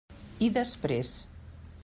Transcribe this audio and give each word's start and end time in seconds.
I 0.45 0.49
després? 0.55 1.13